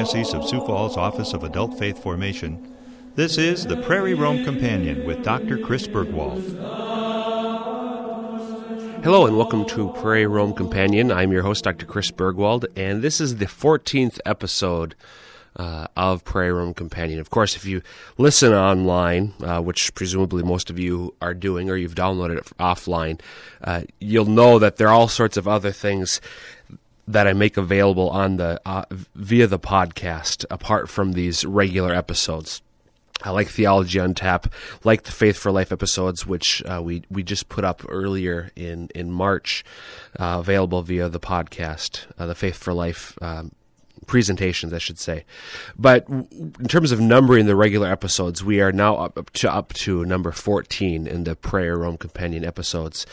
[0.00, 2.74] Archdiocese of Sioux Falls Office of Adult Faith Formation,
[3.16, 5.58] this is the Prairie Rome Companion with Dr.
[5.58, 6.42] Chris Burgwald.
[9.04, 11.12] Hello and welcome to Prairie Rome Companion.
[11.12, 11.84] I'm your host, Dr.
[11.84, 14.94] Chris Burgwald, and this is the 14th episode
[15.56, 17.20] uh, of Prairie Rome Companion.
[17.20, 17.82] Of course, if you
[18.16, 23.20] listen online, uh, which presumably most of you are doing, or you've downloaded it offline,
[23.64, 26.22] uh, you'll know that there are all sorts of other things
[27.12, 32.62] that I make available on the uh, via the podcast, apart from these regular episodes.
[33.22, 37.22] I like Theology on Tap, like the Faith for Life episodes, which uh, we we
[37.22, 39.64] just put up earlier in in March,
[40.18, 43.52] uh, available via the podcast, uh, the Faith for Life um,
[44.06, 45.24] presentations, I should say.
[45.76, 50.04] But in terms of numbering the regular episodes, we are now up to up to
[50.04, 53.06] number 14 in the Prairie Rome Companion episodes.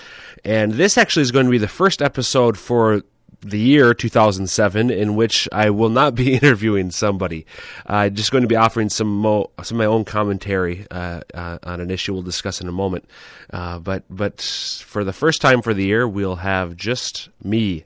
[0.46, 3.02] And this actually is going to be the first episode for
[3.42, 7.46] the year 2007 in which I will not be interviewing somebody.
[7.86, 11.22] I'm uh, just going to be offering some mo- some of my own commentary uh,
[11.34, 13.06] uh, on an issue we'll discuss in a moment.
[13.52, 14.42] Uh, but but
[14.86, 17.86] for the first time for the year, we'll have just me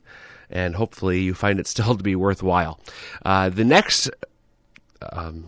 [0.50, 2.80] and hopefully you find it still to be worthwhile.
[3.26, 4.10] Uh, the next
[5.12, 5.46] um,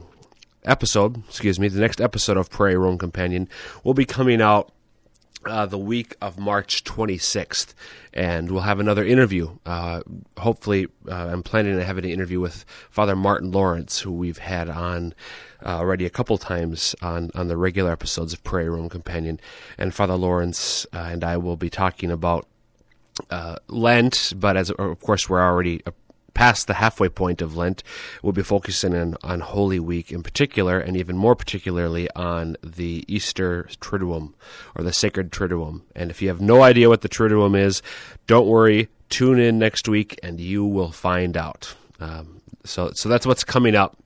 [0.66, 3.48] episode, excuse me, the next episode of Prairie Rome Companion
[3.84, 4.72] will be coming out
[5.48, 7.74] uh, the week of March 26th,
[8.14, 9.58] and we'll have another interview.
[9.66, 10.02] Uh,
[10.38, 14.70] hopefully, uh, I'm planning to have an interview with Father Martin Lawrence, who we've had
[14.70, 15.14] on
[15.66, 19.40] uh, already a couple times on, on the regular episodes of Prairie Rome Companion.
[19.78, 22.48] And Father Lawrence uh, and I will be talking about
[23.30, 25.82] uh, Lent, but as of course we're already
[26.34, 27.84] past the halfway point of Lent,
[28.22, 33.04] we'll be focusing on, on Holy Week in particular, and even more particularly on the
[33.08, 34.34] Easter Triduum
[34.76, 35.82] or the Sacred Triduum.
[35.96, 37.82] And if you have no idea what the Triduum is,
[38.28, 38.90] don't worry.
[39.10, 41.76] Tune in next week, and you will find out.
[42.00, 43.98] Um, so, so that's what's coming up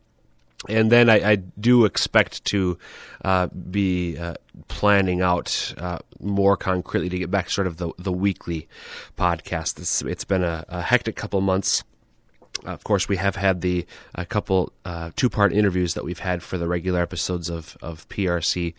[0.67, 2.77] and then I, I, do expect to
[3.23, 4.35] uh, be uh,
[4.67, 8.67] planning out uh, more concretely to get back sort of the, the weekly
[9.17, 9.79] podcast.
[9.79, 11.83] It's, it's been a, a hectic couple months.
[12.67, 13.85] Of course, we have had the
[14.15, 18.07] a couple uh, two part interviews that we've had for the regular episodes of, of
[18.09, 18.73] PRC.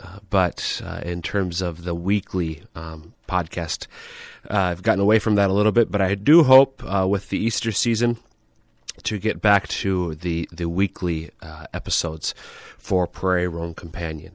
[0.00, 3.86] Uh, but uh, in terms of the weekly um, podcast,
[4.48, 5.90] I've gotten away from that a little bit.
[5.90, 8.18] But I do hope with the Easter season
[9.02, 12.34] to get back to the the weekly uh, episodes
[12.78, 14.32] for Prairie Rome Companion.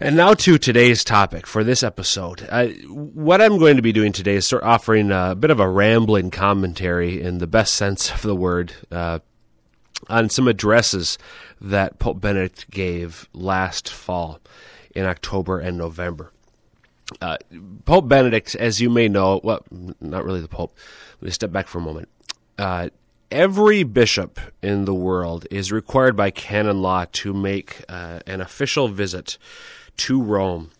[0.00, 2.46] And now to today's topic for this episode.
[2.48, 5.58] Uh, what I'm going to be doing today is sort of offering a bit of
[5.58, 9.18] a rambling commentary in the best sense of the word uh,
[10.08, 11.18] on some addresses
[11.60, 14.38] that Pope Benedict gave last fall
[14.94, 16.30] in October and November.
[17.20, 17.38] Uh,
[17.84, 19.64] Pope Benedict, as you may know, well,
[20.00, 20.76] not really the Pope.
[21.20, 22.08] Let me step back for a moment.
[22.56, 22.90] Uh,
[23.32, 28.86] every bishop in the world is required by canon law to make uh, an official
[28.86, 29.38] visit
[29.98, 30.70] to Rome.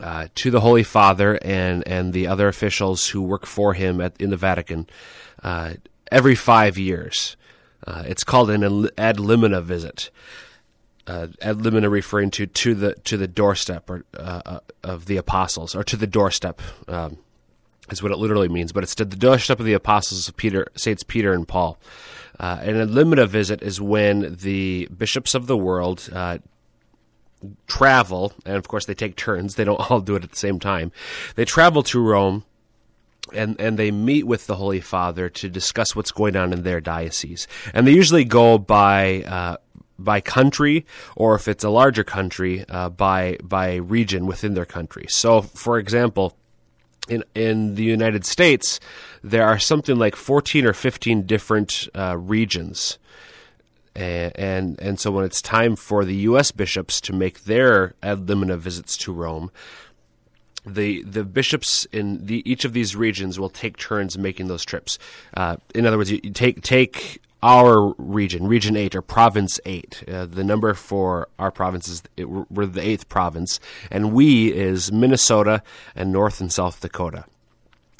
[0.00, 4.14] Uh, to the Holy Father and, and the other officials who work for him at,
[4.20, 4.86] in the Vatican
[5.42, 5.72] uh,
[6.12, 7.36] every five years.
[7.84, 10.10] Uh, it's called an ad limina visit.
[11.06, 15.74] Uh, ad limina referring to to the to the doorstep or, uh, of the apostles,
[15.74, 16.60] or to the doorstep.
[16.86, 17.18] Um,
[17.90, 20.68] is what it literally means, but it's to the doorstep of the apostles of Peter,
[20.76, 21.78] Saints Peter and Paul.
[22.38, 26.38] Uh, and a limina visit is when the bishops of the world uh,
[27.66, 29.54] travel, and of course they take turns.
[29.54, 30.92] They don't all do it at the same time.
[31.36, 32.44] They travel to Rome,
[33.32, 36.80] and and they meet with the Holy Father to discuss what's going on in their
[36.80, 37.46] diocese.
[37.72, 39.22] And they usually go by.
[39.22, 39.56] Uh,
[40.00, 45.06] by country, or if it's a larger country, uh, by by region within their country.
[45.08, 46.36] So, for example,
[47.08, 48.78] in in the United States,
[49.22, 52.98] there are something like 14 or 15 different uh, regions.
[53.98, 56.52] And, and, so when it's time for the U.S.
[56.52, 59.50] bishops to make their ad limina visits to Rome,
[60.64, 64.98] the the bishops in the, each of these regions will take turns making those trips.
[65.34, 70.04] Uh, in other words, you, you take take our region, Region 8 or Province 8.
[70.08, 73.60] Uh, the number for our province is it, we're the eighth province,
[73.90, 75.62] and we is Minnesota
[75.94, 77.24] and North and South Dakota.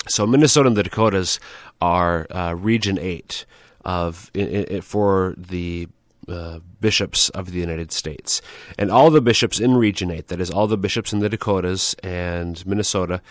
[0.08, 1.40] So Minnesota and the Dakotas
[1.80, 3.44] are uh, Region 8
[3.88, 4.30] of
[4.82, 5.88] for the
[6.28, 8.42] uh, bishops of the United States.
[8.78, 11.94] And all the bishops in Region 8, that is, all the bishops in the Dakotas
[12.02, 13.22] and Minnesota,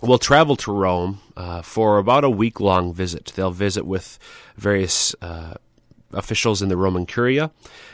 [0.00, 3.32] will travel to Rome uh, for about a week long visit.
[3.36, 4.18] They'll visit with
[4.56, 5.54] various uh,
[6.12, 7.50] officials in the Roman Curia,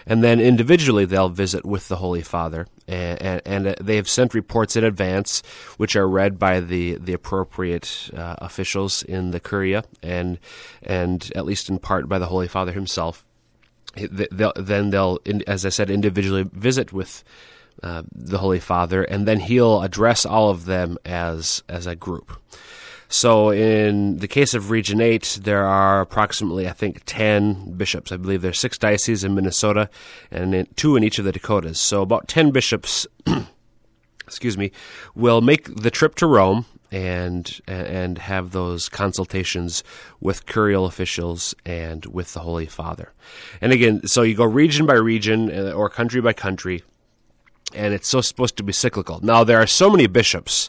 [0.06, 2.66] and then individually they'll visit with the Holy Father.
[2.86, 5.42] And, and, and uh, they have sent reports in advance,
[5.76, 10.38] which are read by the the appropriate uh, officials in the Curia, and
[10.82, 13.24] and at least in part by the Holy Father himself.
[13.96, 17.22] They'll, then they'll, as I said, individually visit with
[17.82, 22.32] uh, the Holy Father, and then he'll address all of them as as a group.
[23.16, 28.10] So, in the case of Region 8, there are approximately, I think, 10 bishops.
[28.10, 29.88] I believe there's six dioceses in Minnesota
[30.32, 31.78] and two in each of the Dakotas.
[31.78, 33.06] So, about 10 bishops,
[34.26, 34.72] excuse me,
[35.14, 39.84] will make the trip to Rome and and have those consultations
[40.20, 43.12] with curial officials and with the Holy Father.
[43.60, 46.82] And again, so you go region by region uh, or country by country,
[47.72, 49.20] and it's so supposed to be cyclical.
[49.22, 50.68] Now, there are so many bishops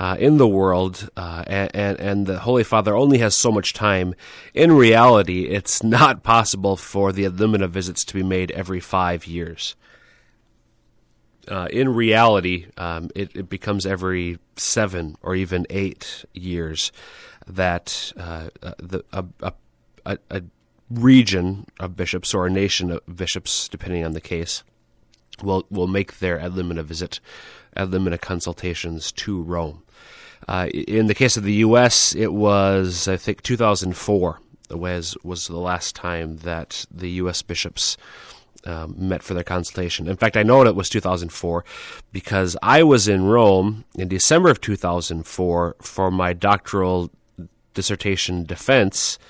[0.00, 4.14] uh, in the world, uh, and, and the Holy Father only has so much time.
[4.54, 9.26] In reality, it's not possible for the ad limina visits to be made every five
[9.26, 9.76] years.
[11.46, 16.92] Uh, in reality, um, it, it, becomes every seven or even eight years
[17.46, 19.52] that uh, uh, the, a,
[20.06, 20.42] a, a
[20.88, 24.62] region of bishops or a nation of bishops, depending on the case,
[25.42, 27.20] will will make their ad limina visit,
[27.76, 29.82] ad limina consultations to Rome.
[30.50, 34.40] Uh, in the case of the U.S., it was, I think, 2004
[34.72, 37.40] was, was the last time that the U.S.
[37.40, 37.96] bishops
[38.64, 40.08] um, met for their consultation.
[40.08, 41.64] In fact, I know it was 2004
[42.10, 47.12] because I was in Rome in December of 2004 for my doctoral
[47.74, 49.20] dissertation defense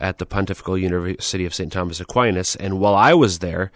[0.00, 1.70] at the Pontifical University of St.
[1.70, 2.56] Thomas Aquinas.
[2.56, 3.72] And while I was there,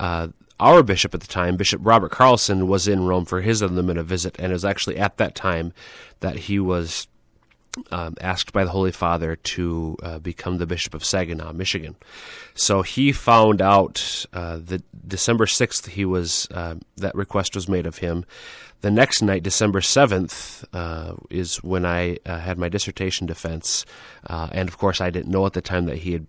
[0.00, 4.04] uh, our bishop at the time, Bishop Robert Carlson, was in Rome for his limina
[4.04, 5.72] visit, and it was actually at that time
[6.20, 7.08] that he was
[7.90, 11.96] um, asked by the Holy Father to uh, become the Bishop of Saginaw, Michigan.
[12.54, 17.86] So he found out uh, that December 6th, he was uh, that request was made
[17.86, 18.24] of him.
[18.80, 23.84] The next night, December 7th, uh, is when I uh, had my dissertation defense.
[24.26, 26.26] Uh, and of course, I didn't know at the time that he had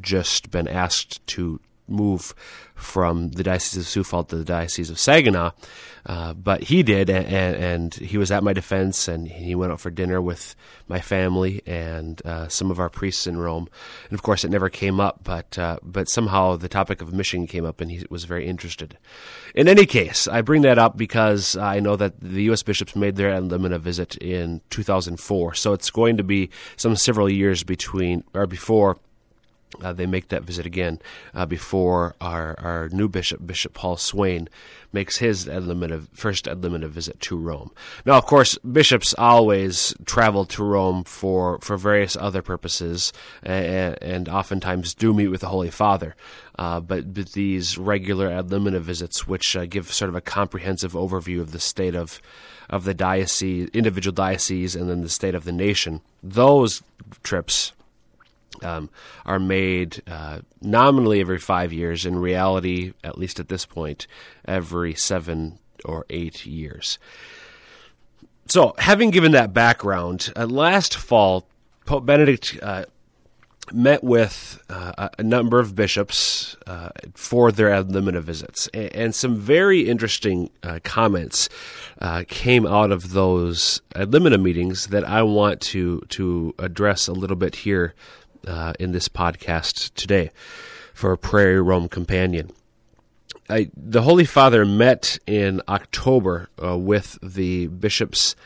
[0.00, 1.58] just been asked to
[1.88, 2.34] move
[2.74, 5.50] from the Diocese of Sioux Falls to the Diocese of Saginaw,
[6.06, 9.80] uh, but he did, and, and, he was at my defense, and he went out
[9.80, 10.54] for dinner with
[10.86, 13.68] my family and uh, some of our priests in Rome.
[14.08, 17.46] And of course, it never came up, but uh, but somehow the topic of mission
[17.46, 18.96] came up, and he was very interested.
[19.54, 22.62] In any case, I bring that up because I know that the U.S.
[22.62, 27.28] bishops made their ad limina visit in 2004, so it's going to be some several
[27.28, 28.98] years between or before
[29.82, 30.98] uh, they make that visit again
[31.34, 34.48] uh, before our, our new bishop, Bishop Paul Swain,
[34.92, 37.70] makes his ad limina, first ad limina visit to Rome.
[38.06, 43.12] Now, of course, bishops always travel to Rome for, for various other purposes
[43.42, 46.16] and, and oftentimes do meet with the Holy Father.
[46.58, 50.94] Uh, but, but, these regular ad limina visits, which uh, give sort of a comprehensive
[50.94, 52.20] overview of the state of,
[52.68, 56.82] of the diocese, individual diocese, and then the state of the nation, those
[57.22, 57.72] trips
[58.62, 58.90] um,
[59.24, 62.06] are made uh, nominally every five years.
[62.06, 64.06] In reality, at least at this point,
[64.46, 66.98] every seven or eight years.
[68.46, 71.46] So, having given that background, uh, last fall,
[71.84, 72.86] Pope Benedict uh,
[73.72, 79.14] met with uh, a number of bishops uh, for their ad limina visits, and, and
[79.14, 81.48] some very interesting uh, comments
[82.00, 87.12] uh, came out of those ad limina meetings that I want to to address a
[87.12, 87.94] little bit here
[88.46, 90.30] uh, in this podcast today
[90.94, 92.50] for a Prairie Rome Companion.
[93.50, 98.36] I, the Holy Father met in October uh, with the bishops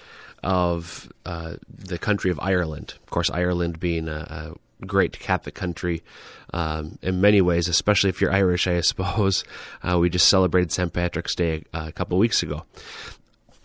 [0.42, 2.94] of uh, the country of Ireland.
[3.02, 6.02] Of course, Ireland being a, a great Catholic country
[6.52, 9.44] um, in many ways, especially if you're Irish, I suppose.
[9.84, 10.92] Uh, we just celebrated St.
[10.92, 12.64] Patrick's Day a, a couple weeks ago.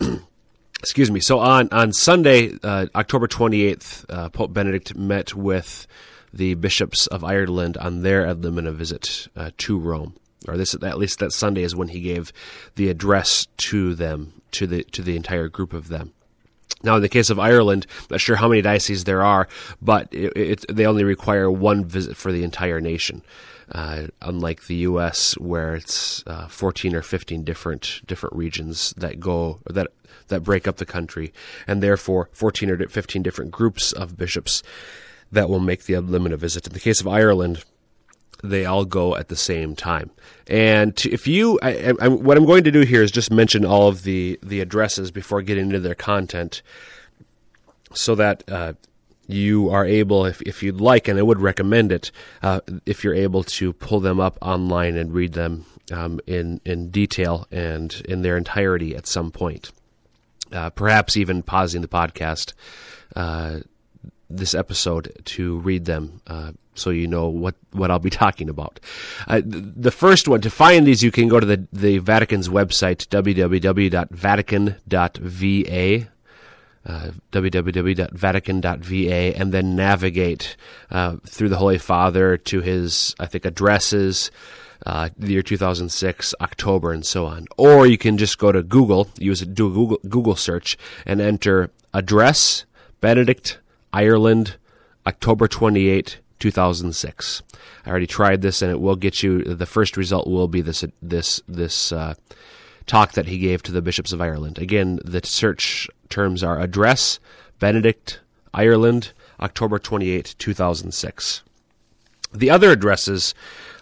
[0.80, 1.20] Excuse me.
[1.20, 5.86] So on on Sunday, uh, October 28th, uh, Pope Benedict met with
[6.32, 10.14] the bishops of Ireland on their ad limina visit uh, to Rome.
[10.46, 12.32] Or this, at least that Sunday is when he gave
[12.76, 16.12] the address to them, to the to the entire group of them.
[16.82, 19.48] Now, in the case of Ireland, I'm not sure how many dioceses there are,
[19.82, 23.22] but it, it, they only require one visit for the entire nation.
[23.70, 29.58] Uh, unlike the U.S., where it's uh, 14 or 15 different different regions that go
[29.68, 29.88] that
[30.28, 31.34] that break up the country,
[31.66, 34.62] and therefore 14 or 15 different groups of bishops
[35.32, 36.66] that will make the ad limina visit.
[36.66, 37.64] In the case of Ireland,
[38.42, 40.10] they all go at the same time.
[40.46, 43.88] And if you, I, I, what I'm going to do here is just mention all
[43.88, 46.62] of the the addresses before getting into their content,
[47.92, 48.74] so that uh,
[49.26, 52.10] you are able, if, if you'd like, and I would recommend it,
[52.42, 56.90] uh, if you're able to pull them up online and read them um, in in
[56.90, 59.70] detail and in their entirety at some point.
[60.50, 62.54] Uh, perhaps even pausing the podcast
[63.14, 63.58] uh,
[64.30, 68.80] this episode to read them uh, so you know what, what I'll be talking about.
[69.26, 73.08] Uh, the first one, to find these, you can go to the, the Vatican's website,
[73.08, 76.08] www.vatican.va.
[76.86, 80.56] Uh, www.vatican.va and then navigate
[80.90, 84.30] uh, through the Holy Father to his, I think, addresses,
[84.86, 87.46] uh, the year 2006, October, and so on.
[87.58, 91.70] Or you can just go to Google, use do a Google, Google search, and enter
[91.92, 92.64] address
[93.02, 93.58] Benedict,
[93.92, 94.56] Ireland,
[95.06, 97.42] October 28, 2006.
[97.84, 99.42] I already tried this, and it will get you.
[99.42, 102.14] The first result will be this this this uh,
[102.86, 104.58] talk that he gave to the bishops of Ireland.
[104.58, 107.18] Again, the search terms are address
[107.58, 108.20] Benedict,
[108.54, 111.42] Ireland, October 28, 2006.
[112.32, 113.34] The other addresses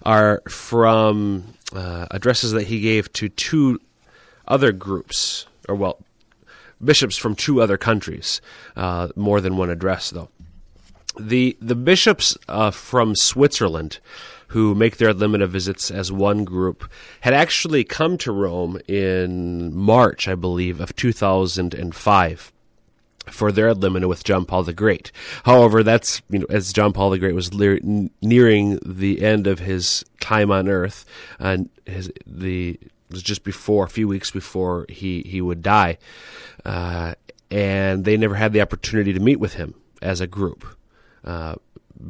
[0.04, 3.80] are from uh, addresses that he gave to two
[4.46, 5.98] other groups, or well,
[6.82, 8.40] bishops from two other countries.
[8.76, 10.28] Uh, more than one address, though.
[11.18, 14.00] The the bishops uh, from Switzerland,
[14.48, 16.90] who make their limina visits as one group,
[17.22, 22.52] had actually come to Rome in March, I believe, of 2005
[23.30, 25.10] for their limina with John Paul the Great.
[25.44, 27.80] However, that's you know as John Paul the Great was le-
[28.22, 31.04] nearing the end of his time on Earth,
[31.38, 32.78] and his the
[33.10, 35.98] was just before a few weeks before he he would die,
[36.64, 37.14] uh,
[37.50, 40.64] and they never had the opportunity to meet with him as a group.
[41.24, 41.56] Uh,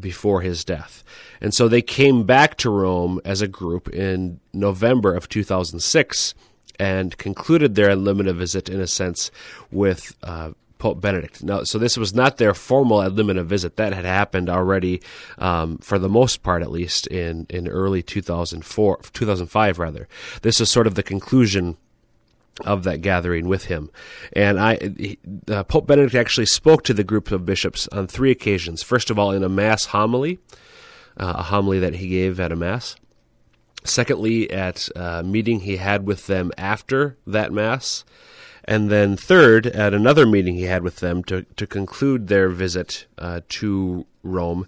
[0.00, 1.04] before his death.
[1.40, 6.34] And so they came back to Rome as a group in November of 2006
[6.78, 9.30] and concluded their limina visit, in a sense,
[9.70, 11.42] with uh, Pope Benedict.
[11.42, 13.76] Now, so this was not their formal ad limina visit.
[13.76, 15.02] That had happened already,
[15.38, 20.08] um, for the most part, at least in in early 2004, 2005 rather.
[20.42, 21.76] This is sort of the conclusion
[22.64, 23.90] of that gathering with him.
[24.32, 25.16] And I,
[25.48, 28.82] uh, Pope Benedict actually spoke to the group of bishops on three occasions.
[28.82, 30.38] First of all, in a mass homily,
[31.18, 32.96] uh, a homily that he gave at a mass.
[33.84, 38.04] Secondly, at a meeting he had with them after that mass.
[38.66, 43.06] And then third, at another meeting he had with them to, to conclude their visit
[43.16, 44.66] uh, to Rome,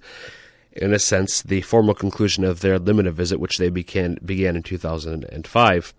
[0.73, 4.62] in a sense, the formal conclusion of their limina visit, which they began, began in
[4.62, 5.95] 2005,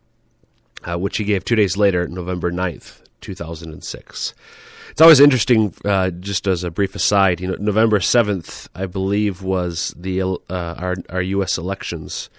[0.85, 4.33] uh, which he gave two days later, November 9th, 2006.
[4.91, 9.41] It's always interesting, uh, just as a brief aside, you know, November 7th, I believe,
[9.41, 11.57] was the uh, our, our U.S.
[11.57, 12.29] elections.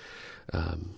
[0.52, 0.95] Um,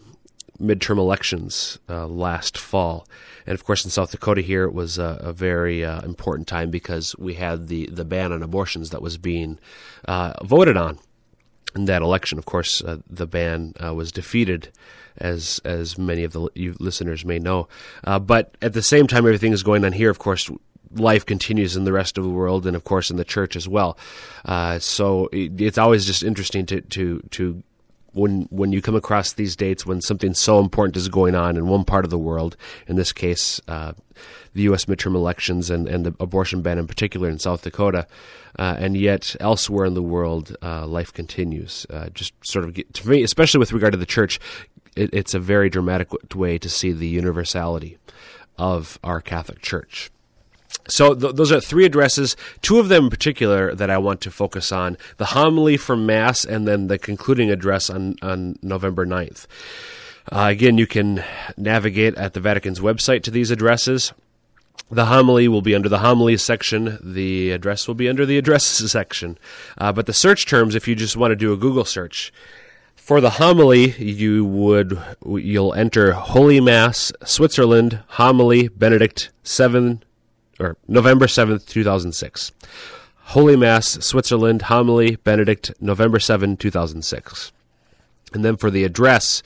[0.60, 3.06] midterm elections uh, last fall.
[3.46, 6.70] And of course, in South Dakota, here it was a, a very uh, important time
[6.70, 9.58] because we had the, the ban on abortions that was being
[10.06, 10.98] uh, voted on
[11.74, 12.38] in that election.
[12.38, 14.70] Of course, uh, the ban uh, was defeated,
[15.18, 16.48] as as many of the
[16.80, 17.68] listeners may know.
[18.04, 20.10] Uh, but at the same time, everything is going on here.
[20.10, 20.50] Of course,
[20.94, 23.68] life continues in the rest of the world, and of course in the church as
[23.68, 23.98] well.
[24.78, 27.62] so it, it's always just interesting to to to
[28.12, 31.66] when when you come across these dates when something so important is going on in
[31.66, 33.92] one part of the world, in this case, uh,
[34.54, 34.84] the U.S.
[34.84, 38.06] midterm elections and, and the abortion ban in particular in South Dakota,
[38.58, 41.86] uh, and yet elsewhere in the world, uh, life continues.
[41.90, 44.38] Uh, just sort of get, to me, especially with regard to the church,
[44.96, 47.98] it, it's a very dramatic way to see the universality
[48.58, 50.10] of our Catholic Church.
[50.88, 54.30] So th- those are three addresses, two of them in particular that I want to
[54.30, 59.46] focus on the homily from Mass and then the concluding address on, on November 9th.
[60.30, 61.24] Uh, again, you can
[61.56, 64.12] navigate at the Vatican's website to these addresses.
[64.90, 66.98] The homily will be under the homilies section.
[67.02, 69.38] The address will be under the addresses section.
[69.78, 72.32] Uh, but the search terms, if you just want to do a Google search,
[72.94, 80.04] for the homily, you would you'll enter Holy Mass, Switzerland, homily, Benedict seven
[80.62, 82.52] or November 7th, 2006.
[83.24, 87.52] Holy Mass, Switzerland, homily, Benedict, November 7, 2006.
[88.34, 89.42] And then for the address,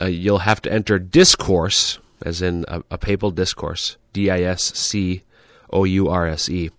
[0.00, 4.62] uh, you'll have to enter discourse, as in a, a papal discourse, D I S
[4.74, 5.22] C
[5.70, 6.70] O U R S E.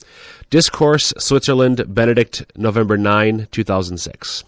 [0.50, 4.44] Discourse, Switzerland, Benedict, November 9, 2006.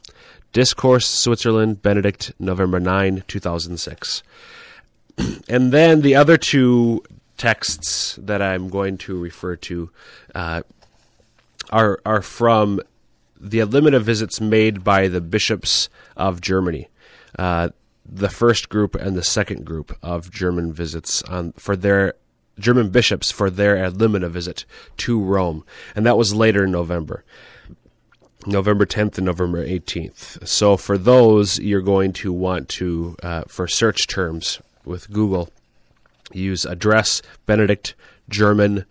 [0.51, 4.23] Discourse, Switzerland, Benedict, November 9, 2006.
[5.47, 7.03] and then the other two
[7.41, 9.89] texts that I'm going to refer to
[10.35, 10.61] uh,
[11.71, 12.79] are are from
[13.39, 16.87] the limina visits made by the bishops of Germany.
[17.39, 17.69] Uh,
[18.05, 22.13] the first group and the second group of German visits on for their
[22.59, 24.65] German bishops for their ad limina visit
[24.97, 27.23] to Rome, and that was later in November.
[28.45, 30.47] November 10th and November 18th.
[30.47, 35.49] So for those, you're going to want to, uh, for search terms with Google,
[36.33, 37.95] use address Benedict
[38.29, 38.85] German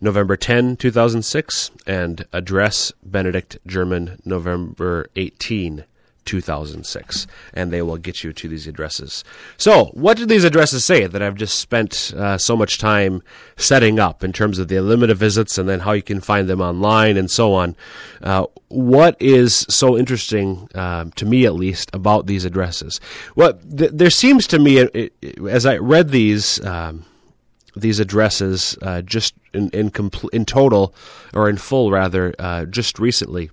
[0.00, 5.84] November 10, 2006, and address Benedict German November 18,
[6.24, 9.24] 2006, and they will get you to these addresses.
[9.56, 13.22] So, what do these addresses say that I've just spent uh, so much time
[13.56, 16.60] setting up in terms of the limina visits and then how you can find them
[16.60, 17.76] online and so on?
[18.22, 23.00] Uh, what is so interesting, uh, to me at least, about these addresses?
[23.34, 27.04] Well, th- there seems to me, it, it, as I read these, um,
[27.76, 30.94] these addresses uh, just in in, compl- in total
[31.34, 33.50] or in full rather uh, just recently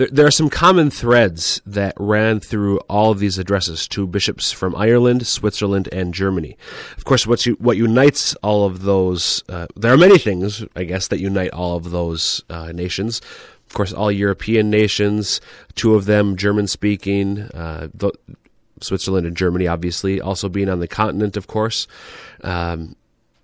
[0.00, 4.50] there, there are some common threads that ran through all of these addresses to bishops
[4.50, 6.56] from Ireland, Switzerland, and Germany.
[6.96, 10.84] Of course, what, you, what unites all of those, uh, there are many things, I
[10.84, 13.20] guess, that unite all of those uh, nations.
[13.66, 15.38] Of course, all European nations,
[15.74, 17.88] two of them German speaking, uh,
[18.80, 21.86] Switzerland and Germany, obviously, also being on the continent, of course.
[22.42, 22.96] Um,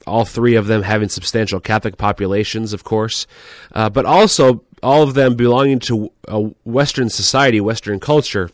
[0.06, 3.26] all three of them having substantial Catholic populations, of course,
[3.72, 8.50] uh, but also all of them belonging to a Western society, Western culture,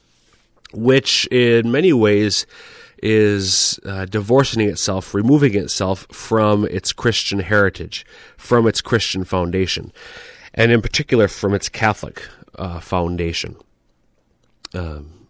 [0.73, 2.47] which in many ways
[3.03, 9.93] is uh, divorcing itself, removing itself from its Christian heritage, from its Christian foundation,
[10.55, 12.27] and in particular from its Catholic
[12.57, 13.57] uh, foundation.
[14.73, 15.27] Um,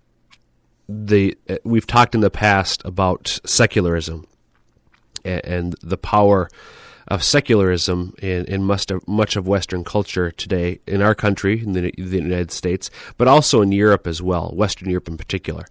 [0.88, 4.26] the uh, we've talked in the past about secularism
[5.25, 6.49] and, and the power
[7.09, 11.73] of secularism in, in much, of, much of Western culture today, in our country, in
[11.73, 15.64] the, the United States, but also in Europe as well, Western Europe in particular.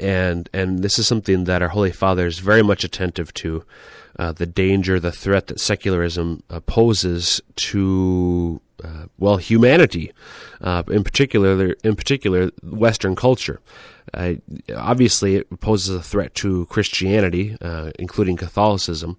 [0.00, 3.64] And and this is something that our Holy Father is very much attentive to,
[4.18, 10.12] uh, the danger, the threat that secularism uh, poses to uh, well humanity,
[10.60, 13.60] uh, in particular in particular Western culture.
[14.12, 14.34] Uh,
[14.76, 19.16] obviously, it poses a threat to Christianity, uh, including Catholicism.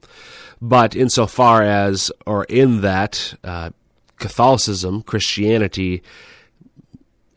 [0.62, 3.72] But insofar as, or in that, uh,
[4.18, 6.02] Catholicism, Christianity,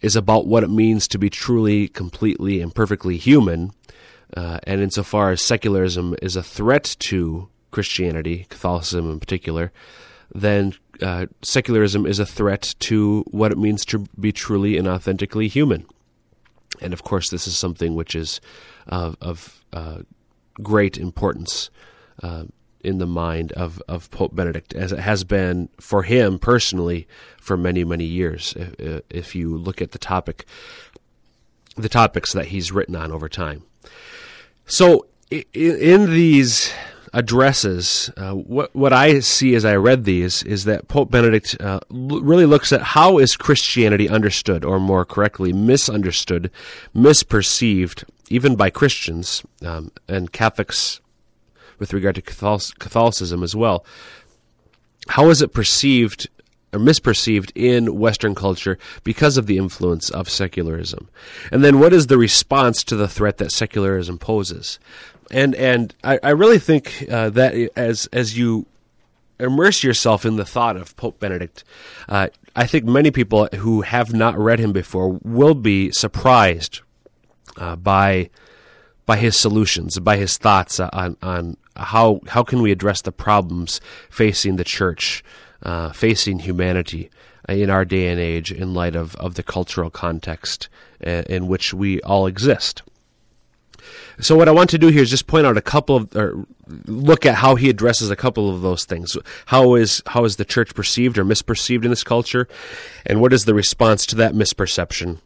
[0.00, 3.72] is about what it means to be truly, completely, and perfectly human.
[4.37, 9.72] Uh, and insofar as secularism is a threat to Christianity, Catholicism in particular,
[10.35, 15.49] then uh, secularism is a threat to what it means to be truly and authentically
[15.49, 15.87] human.
[16.81, 18.41] And of course, this is something which is
[18.87, 19.99] of uh,
[20.62, 21.71] great importance
[22.23, 22.45] uh,
[22.81, 27.07] in the mind of, of Pope Benedict, as it has been for him personally
[27.38, 28.55] for many, many years.
[28.57, 30.47] If, if you look at the topic,
[31.77, 33.62] the topics that he's written on over time.
[34.67, 36.73] So, in these
[37.12, 41.81] addresses, uh, what what I see as I read these is that Pope Benedict uh,
[41.90, 46.51] l- really looks at how is Christianity understood, or more correctly, misunderstood,
[46.94, 51.01] misperceived, even by Christians um, and Catholics,
[51.79, 53.85] with regard to Catholicism as well.
[55.09, 56.29] How is it perceived
[56.73, 61.09] or misperceived in Western culture because of the influence of secularism?
[61.51, 64.79] And then what is the response to the threat that secularism poses?
[65.31, 68.67] And and I, I really think uh, that as as you
[69.41, 71.64] immerse yourself in the thought of Pope Benedict,
[72.09, 76.81] uh, I think many people who have not read him before will be surprised
[77.57, 78.31] uh, by
[79.07, 83.81] by his solutions, by his thoughts on on how how can we address the problems
[84.11, 85.23] facing the church,
[85.62, 87.11] uh, facing humanity
[87.49, 90.69] in our day and age, in light of of the cultural context
[91.07, 92.83] uh, in which we all exist.
[94.21, 96.47] So what I want to do here is just point out a couple of, or
[96.87, 99.17] look at how he addresses a couple of those things.
[99.47, 102.49] How is how is the church perceived or misperceived in this culture,
[103.07, 105.19] and what is the response to that misperception?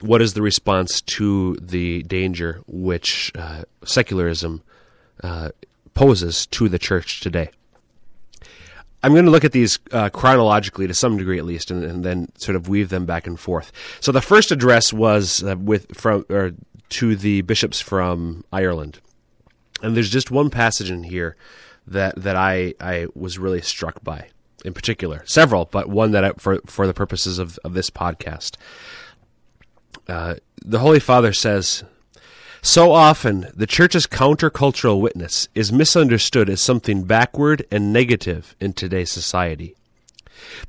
[0.00, 4.62] What is the response to the danger which uh, secularism
[5.22, 5.50] uh,
[5.94, 7.50] poses to the church today?
[9.02, 12.02] I'm going to look at these uh, chronologically to some degree, at least, and, and,
[12.02, 13.70] then sort of weave them back and forth.
[14.00, 16.52] So the first address was uh, with from or
[16.94, 19.00] to the bishops from Ireland.
[19.82, 21.36] And there's just one passage in here
[21.86, 24.28] that that I I was really struck by
[24.64, 25.22] in particular.
[25.26, 28.56] Several, but one that I, for for the purposes of of this podcast.
[30.08, 31.82] Uh, the Holy Father says,
[32.60, 39.10] so often, the Church's countercultural witness is misunderstood as something backward and negative in today's
[39.10, 39.76] society.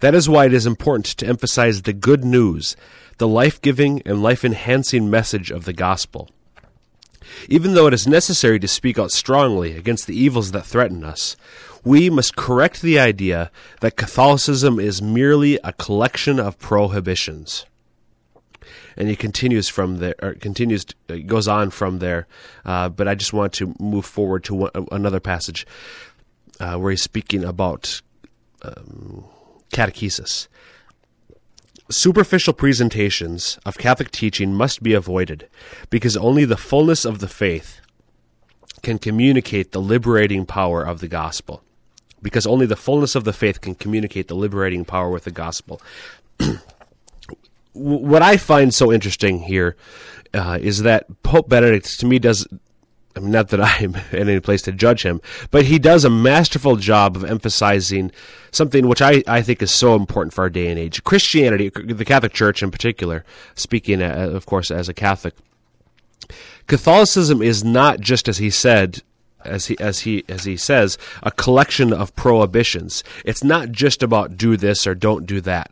[0.02, 2.76] That is why it is important to emphasize the good news
[3.18, 6.30] the life giving and life enhancing message of the gospel.
[7.50, 11.36] Even though it is necessary to speak out strongly against the evils that threaten us,
[11.84, 13.52] we must correct the idea
[13.82, 17.66] that Catholicism is merely a collection of prohibitions.
[18.98, 20.86] And he continues from there, or continues,
[21.26, 22.28] goes on from there.
[22.64, 25.68] Uh, but I just want to move forward to one, another passage
[26.60, 28.02] uh, where he's speaking about
[28.62, 29.26] um,
[29.72, 30.48] catechesis.
[31.90, 35.48] Superficial presentations of Catholic teaching must be avoided
[35.90, 37.80] because only the fullness of the faith
[38.82, 41.62] can communicate the liberating power of the gospel.
[42.22, 45.80] Because only the fullness of the faith can communicate the liberating power with the gospel.
[47.74, 49.76] what I find so interesting here
[50.34, 52.48] uh, is that Pope Benedict, to me, does.
[53.16, 56.10] I mean, not that I'm in any place to judge him, but he does a
[56.10, 58.12] masterful job of emphasizing
[58.52, 61.04] something which I, I think is so important for our day and age.
[61.04, 63.24] Christianity, the Catholic Church in particular,
[63.56, 65.34] speaking, uh, of course, as a Catholic,
[66.68, 69.02] Catholicism is not just as he said
[69.44, 73.04] as he as he as he says a collection of prohibitions.
[73.24, 75.72] It's not just about do this or don't do that.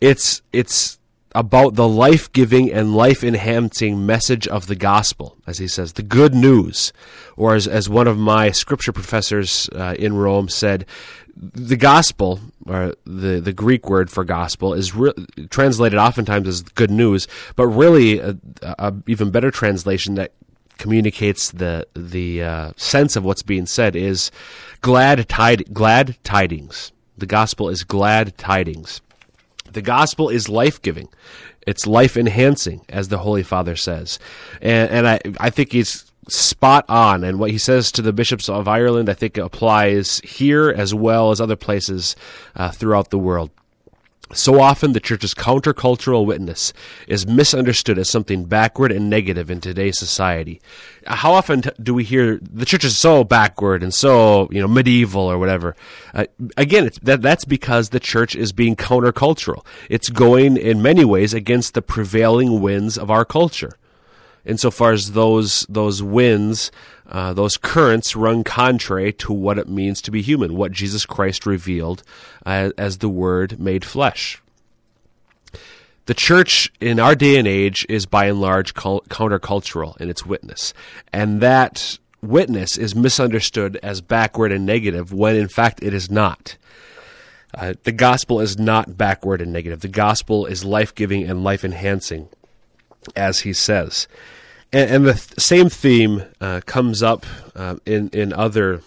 [0.00, 0.98] It's it's
[1.34, 6.92] about the life-giving and life-enhancing message of the gospel, as he says, the good news,
[7.36, 10.86] or as as one of my scripture professors uh, in Rome said,
[11.36, 15.12] the gospel, or the, the Greek word for gospel, is re-
[15.50, 20.32] translated oftentimes as good news, but really a, even better translation that
[20.78, 24.30] communicates the the uh, sense of what's being said is
[24.80, 26.92] glad tide, glad tidings.
[27.16, 29.00] The gospel is glad tidings.
[29.74, 31.08] The gospel is life giving.
[31.66, 34.18] It's life enhancing, as the Holy Father says,
[34.60, 37.24] and, and I I think he's spot on.
[37.24, 41.30] And what he says to the bishops of Ireland, I think applies here as well
[41.30, 42.16] as other places
[42.56, 43.50] uh, throughout the world.
[44.32, 46.72] So often, the church's countercultural witness
[47.06, 50.60] is misunderstood as something backward and negative in today's society.
[51.06, 55.22] How often do we hear the church is so backward and so you know medieval
[55.22, 55.76] or whatever?
[56.14, 56.24] Uh,
[56.56, 59.64] again, that that's because the church is being countercultural.
[59.90, 63.76] It's going in many ways against the prevailing winds of our culture
[64.44, 66.70] insofar as those those winds,
[67.08, 71.46] uh, those currents run contrary to what it means to be human, what Jesus Christ
[71.46, 72.02] revealed
[72.46, 74.40] uh, as the Word made flesh.
[76.06, 80.74] The church in our day and age is by and large countercultural in its witness,
[81.12, 86.56] and that witness is misunderstood as backward and negative when in fact it is not.
[87.56, 89.80] Uh, the gospel is not backward and negative.
[89.80, 92.28] The gospel is life giving and life enhancing,
[93.16, 94.06] as he says
[94.74, 98.82] and, and the th- same theme uh, comes up uh, in in other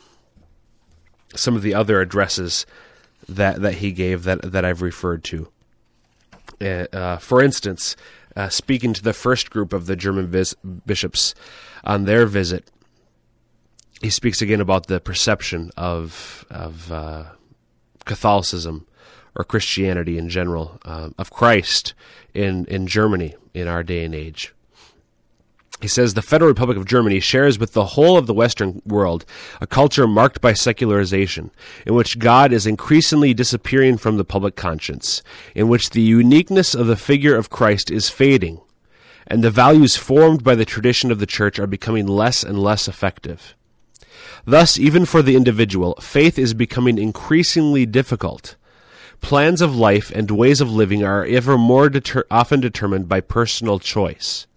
[1.33, 2.65] some of the other addresses
[3.27, 5.47] that that he gave that that I've referred to.
[6.59, 7.95] Uh, uh for instance,
[8.35, 10.29] uh, speaking to the first group of the German
[10.85, 11.33] bishops
[11.83, 12.69] on their visit,
[14.01, 17.25] he speaks again about the perception of of uh,
[18.05, 18.86] Catholicism
[19.37, 21.93] or Christianity in general uh, of Christ
[22.33, 24.53] in in Germany in our day and age.
[25.79, 29.25] He says the Federal Republic of Germany shares with the whole of the Western world
[29.61, 31.51] a culture marked by secularization,
[31.85, 35.21] in which God is increasingly disappearing from the public conscience,
[35.53, 38.59] in which the uniqueness of the figure of Christ is fading,
[39.27, 42.87] and the values formed by the tradition of the Church are becoming less and less
[42.87, 43.55] effective.
[44.45, 48.55] Thus, even for the individual, faith is becoming increasingly difficult.
[49.21, 53.79] Plans of life and ways of living are ever more deter- often determined by personal
[53.79, 54.47] choice.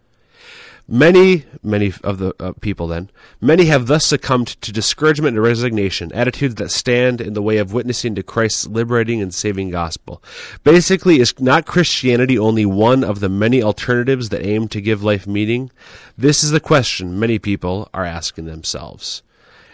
[0.93, 6.13] Many, many of the uh, people then, many have thus succumbed to discouragement and resignation,
[6.13, 10.21] attitudes that stand in the way of witnessing to Christ's liberating and saving gospel.
[10.65, 15.29] Basically, is not Christianity only one of the many alternatives that aim to give life
[15.29, 15.71] meaning?
[16.19, 19.23] This is the question many people are asking themselves.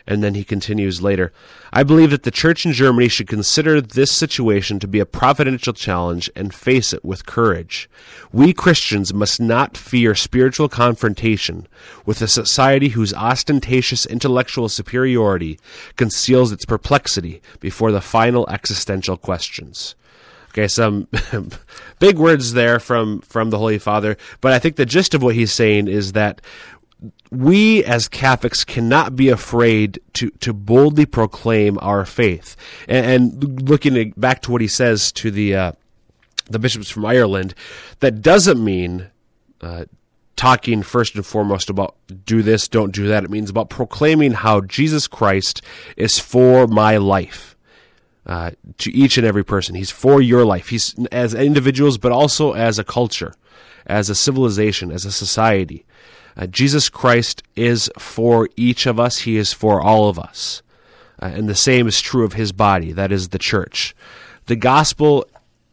[0.06, 1.32] And then he continues later
[1.72, 5.72] I believe that the church in Germany should consider this situation to be a providential
[5.72, 7.90] challenge and face it with courage.
[8.32, 11.66] We Christians must not fear spiritual confrontation
[12.06, 15.58] with a society whose ostentatious intellectual superiority
[15.96, 19.96] conceals its perplexity before the final existential questions.
[20.56, 21.06] Okay, some
[21.98, 25.34] big words there from from the Holy Father, but I think the gist of what
[25.34, 26.40] he's saying is that
[27.30, 32.56] we as Catholics cannot be afraid to, to boldly proclaim our faith.
[32.88, 35.72] And, and looking back to what he says to the uh,
[36.48, 37.54] the bishops from Ireland,
[38.00, 39.10] that doesn't mean
[39.60, 39.86] uh,
[40.36, 43.24] talking first and foremost about do this, don't do that.
[43.24, 45.62] It means about proclaiming how Jesus Christ
[45.96, 47.54] is for my life.
[48.26, 50.68] Uh, to each and every person, he's for your life.
[50.68, 53.32] He's as individuals, but also as a culture,
[53.86, 55.85] as a civilization, as a society.
[56.36, 60.62] Uh, Jesus Christ is for each of us, He is for all of us.
[61.20, 63.94] Uh, and the same is true of his body, that is the church.
[64.46, 65.26] The gospel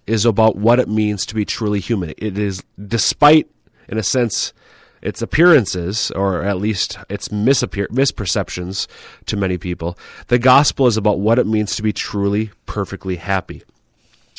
[0.07, 2.13] is about what it means to be truly human.
[2.17, 3.49] It is, despite,
[3.87, 4.53] in a sense,
[5.01, 8.87] its appearances, or at least its misappear- misperceptions
[9.25, 9.97] to many people,
[10.27, 13.63] the gospel is about what it means to be truly, perfectly happy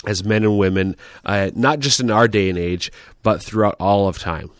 [0.06, 2.90] as men and women, uh, not just in our day and age,
[3.22, 4.50] but throughout all of time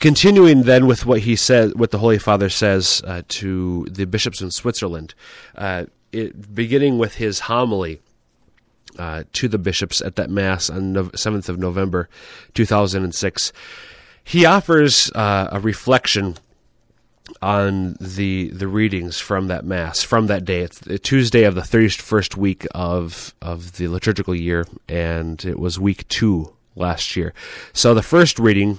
[0.00, 4.40] continuing then with what he says, what the Holy Father says uh, to the bishops
[4.40, 5.14] in Switzerland,
[5.56, 8.00] uh, it, beginning with his homily
[8.98, 12.08] uh, to the bishops at that Mass on the 7th of November
[12.54, 13.52] 2006,
[14.24, 16.36] he offers uh, a reflection
[17.42, 20.60] on the the readings from that mass from that day.
[20.62, 25.78] It's Tuesday of the thirty first week of of the liturgical year, and it was
[25.78, 27.34] week two last year.
[27.72, 28.78] So the first reading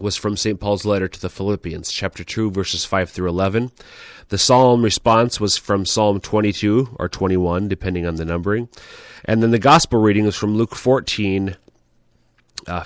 [0.00, 0.58] was from St.
[0.58, 3.72] Paul's letter to the Philippians, chapter 2, verses 5 through 11.
[4.28, 8.68] The psalm response was from Psalm 22 or 21, depending on the numbering.
[9.24, 11.56] And then the gospel reading was from Luke 14,
[12.66, 12.84] uh,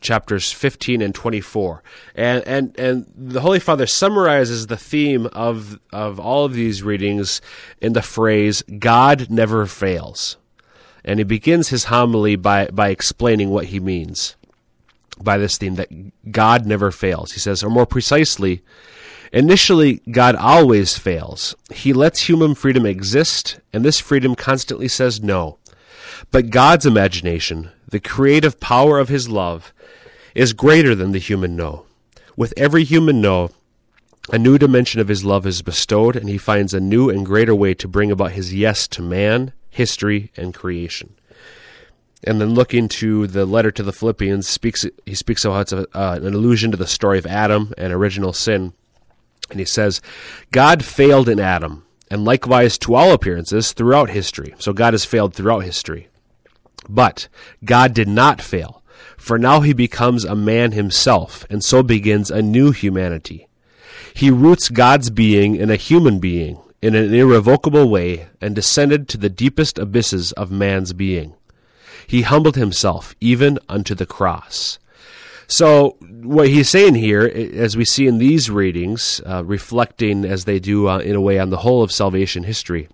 [0.00, 1.82] chapters 15 and 24.
[2.14, 7.40] And, and, and the Holy Father summarizes the theme of, of all of these readings
[7.80, 10.36] in the phrase, God never fails.
[11.04, 14.36] And he begins his homily by, by explaining what he means
[15.22, 15.90] by this theme that
[16.30, 17.32] God never fails.
[17.32, 18.62] He says, or more precisely,
[19.32, 21.54] initially, God always fails.
[21.72, 25.58] He lets human freedom exist, and this freedom constantly says no.
[26.30, 29.72] But God's imagination, the creative power of His love,
[30.34, 31.86] is greater than the human no.
[32.36, 33.50] With every human no,
[34.30, 37.54] a new dimension of His love is bestowed, and He finds a new and greater
[37.54, 41.16] way to bring about His yes to man, history, and creation
[42.24, 45.86] and then looking to the letter to the Philippians, speaks he speaks how it's a,
[45.96, 48.72] uh, an allusion to the story of Adam and original sin,
[49.50, 50.00] and he says,
[50.50, 54.54] God failed in Adam, and likewise to all appearances throughout history.
[54.58, 56.08] So God has failed throughout history,
[56.88, 57.28] but
[57.64, 58.82] God did not fail,
[59.16, 63.48] for now he becomes a man himself, and so begins a new humanity.
[64.14, 69.18] He roots God's being in a human being in an irrevocable way and descended to
[69.18, 71.34] the deepest abysses of man's being.
[72.06, 74.78] He humbled himself even unto the cross.
[75.48, 80.58] So, what he's saying here, as we see in these readings, uh, reflecting as they
[80.58, 82.88] do uh, in a way on the whole of salvation history,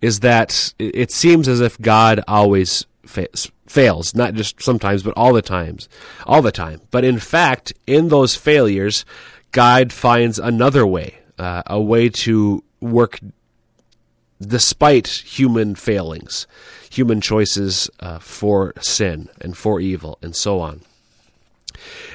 [0.00, 3.28] is that it seems as if God always fa-
[3.66, 5.88] fails, not just sometimes, but all the times,
[6.26, 6.80] all the time.
[6.90, 9.04] But in fact, in those failures,
[9.52, 13.20] God finds another way, uh, a way to work
[14.40, 16.48] despite human failings
[16.90, 20.82] human choices uh, for sin and for evil and so on.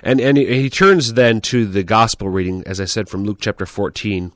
[0.03, 3.65] And, and he, turns then to the gospel reading, as I said, from Luke chapter
[3.65, 4.31] 14,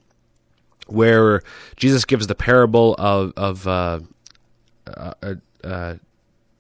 [0.88, 1.44] where
[1.76, 4.00] Jesus gives the parable of, of uh,
[4.88, 5.96] uh, uh, uh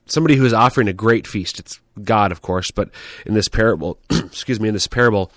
[0.06, 1.60] somebody who is offering a great feast.
[1.60, 2.90] It's God, of course, but
[3.26, 5.32] in this parable, excuse me, in this parable,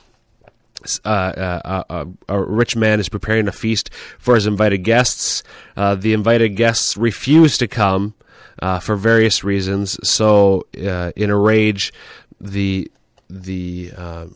[1.05, 5.42] uh, uh, uh, a rich man is preparing a feast for his invited guests.
[5.76, 8.14] Uh, the invited guests refuse to come
[8.62, 9.98] uh, for various reasons.
[10.09, 11.92] So, uh, in a rage,
[12.40, 12.90] the
[13.29, 14.27] the uh,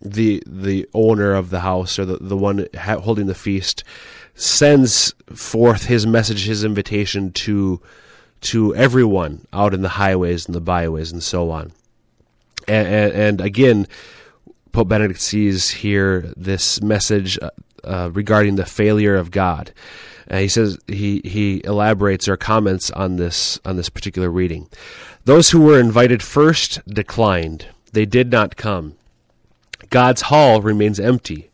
[0.00, 3.82] the the owner of the house or the the one holding the feast
[4.34, 7.82] sends forth his message, his invitation to
[8.42, 11.72] to everyone out in the highways and the byways and so on.
[12.68, 13.86] And, and, and again,
[14.72, 17.50] Pope Benedict sees here this message uh,
[17.82, 19.72] uh, regarding the failure of God.
[20.30, 24.68] Uh, he says he he elaborates or comments on this on this particular reading.
[25.24, 28.94] Those who were invited first declined; they did not come.
[29.90, 31.50] God's hall remains empty.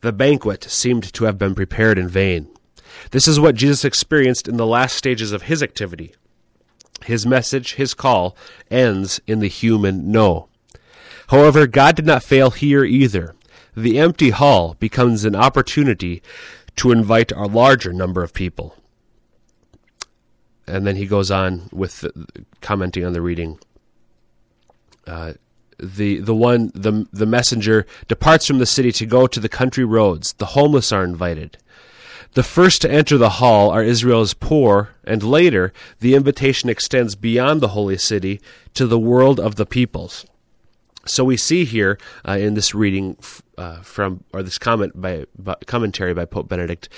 [0.00, 2.48] The banquet seemed to have been prepared in vain.
[3.10, 6.14] This is what Jesus experienced in the last stages of his activity.
[7.04, 8.36] His message, his call,
[8.70, 10.48] ends in the human no.
[11.28, 13.34] However, God did not fail here either.
[13.76, 16.22] The empty hall becomes an opportunity
[16.76, 18.76] to invite a larger number of people.
[20.66, 22.04] And then he goes on with
[22.60, 23.58] commenting on the reading.
[25.06, 25.34] Uh,
[25.78, 29.84] the the one the the messenger departs from the city to go to the country
[29.84, 30.32] roads.
[30.34, 31.58] The homeless are invited.
[32.32, 37.60] The first to enter the hall are Israel's poor, and later the invitation extends beyond
[37.60, 38.40] the holy city
[38.74, 40.26] to the world of the peoples.
[41.08, 43.16] So we see here uh, in this reading
[43.58, 46.88] uh, from, or this comment by, by, commentary by Pope Benedict,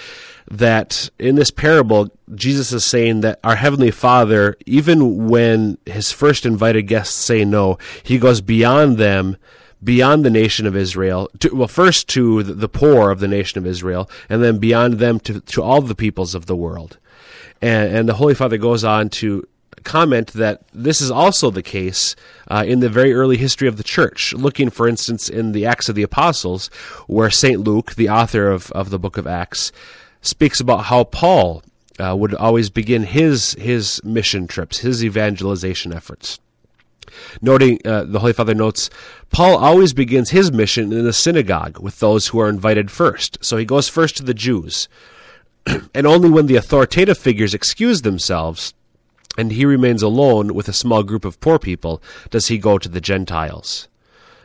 [0.50, 6.44] that in this parable Jesus is saying that our heavenly Father, even when his first
[6.44, 9.36] invited guests say no, he goes beyond them
[9.82, 13.66] beyond the nation of Israel, to, well, first to the poor of the nation of
[13.66, 16.98] Israel, and then beyond them to, to all the peoples of the world.
[17.62, 19.46] And, and the Holy Father goes on to
[19.84, 22.16] comment that this is also the case
[22.48, 24.32] uh, in the very early history of the church.
[24.32, 26.68] Looking, for instance, in the Acts of the Apostles,
[27.06, 27.60] where St.
[27.60, 29.72] Luke, the author of, of the book of Acts,
[30.20, 31.62] speaks about how Paul
[31.98, 36.38] uh, would always begin his his mission trips, his evangelization efforts.
[37.40, 38.90] Noting, uh, the Holy Father notes,
[39.30, 43.38] Paul always begins his mission in the synagogue with those who are invited first.
[43.40, 44.88] So he goes first to the Jews.
[45.94, 48.74] and only when the authoritative figures excuse themselves
[49.38, 52.88] and he remains alone with a small group of poor people does he go to
[52.88, 53.88] the Gentiles.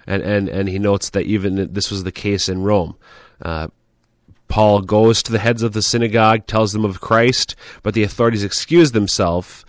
[0.05, 2.95] And, and, and he notes that even this was the case in Rome.
[3.41, 3.67] Uh,
[4.47, 8.43] Paul goes to the heads of the synagogue, tells them of Christ, but the authorities
[8.43, 9.65] excuse themselves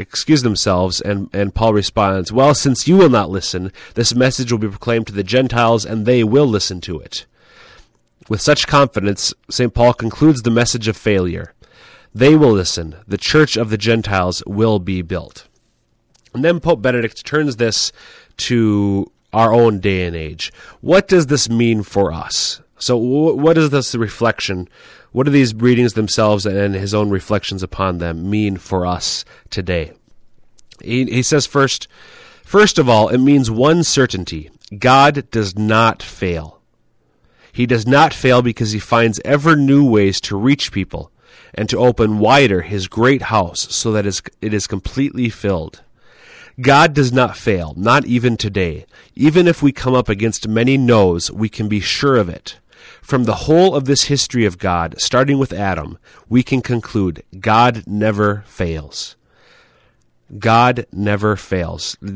[0.00, 4.58] excuse themselves, and, and Paul responds, Well, since you will not listen, this message will
[4.58, 7.26] be proclaimed to the Gentiles, and they will listen to it.
[8.26, 9.74] With such confidence, St.
[9.74, 11.52] Paul concludes the message of failure.
[12.14, 12.96] They will listen.
[13.06, 15.46] The church of the Gentiles will be built.
[16.34, 17.92] And then Pope Benedict turns this
[18.38, 20.52] to our own day and age.
[20.80, 22.60] What does this mean for us?
[22.78, 24.68] So, what is this reflection
[25.12, 29.92] what do these readings themselves and his own reflections upon them mean for us today?
[30.82, 31.88] He, he says first,
[32.44, 36.60] first of all, it means one certainty God does not fail.
[37.52, 41.10] He does not fail because he finds ever new ways to reach people
[41.54, 44.06] and to open wider his great house so that
[44.40, 45.82] it is completely filled.
[46.60, 48.86] God does not fail, not even today.
[49.14, 52.58] Even if we come up against many no's, we can be sure of it.
[53.02, 57.84] From the whole of this history of God, starting with Adam, we can conclude God
[57.86, 59.16] never fails.
[60.38, 61.96] God never fails.